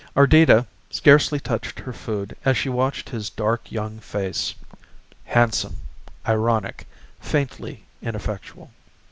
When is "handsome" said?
5.25-5.75